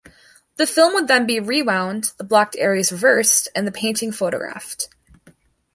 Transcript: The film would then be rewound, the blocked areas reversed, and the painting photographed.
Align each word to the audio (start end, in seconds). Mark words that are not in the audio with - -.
The 0.55 0.65
film 0.65 0.95
would 0.95 1.07
then 1.07 1.27
be 1.27 1.39
rewound, 1.39 2.13
the 2.17 2.23
blocked 2.23 2.55
areas 2.57 2.91
reversed, 2.91 3.49
and 3.55 3.67
the 3.67 3.71
painting 3.71 4.11
photographed. 4.11 4.89